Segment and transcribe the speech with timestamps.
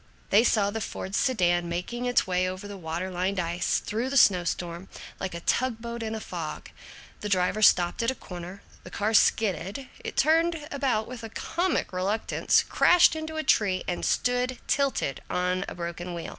[0.31, 4.17] They saw the Ford sedan making its way over the water lined ice, through the
[4.17, 4.89] snow storm,
[5.19, 6.71] like a tug boat in a fog.
[7.19, 8.63] The driver stopped at a corner.
[8.83, 14.57] The car skidded, it turned about with comic reluctance, crashed into a tree, and stood
[14.65, 16.29] tilted on a broken wheel.